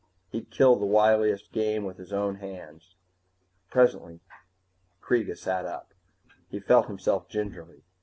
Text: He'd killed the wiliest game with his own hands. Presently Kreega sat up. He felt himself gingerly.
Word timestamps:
He'd 0.31 0.49
killed 0.49 0.81
the 0.81 0.87
wiliest 0.87 1.51
game 1.51 1.83
with 1.85 1.97
his 1.97 2.11
own 2.11 2.37
hands. 2.37 2.95
Presently 3.69 4.19
Kreega 4.99 5.37
sat 5.37 5.63
up. 5.67 5.93
He 6.49 6.59
felt 6.59 6.87
himself 6.87 7.29
gingerly. 7.29 7.83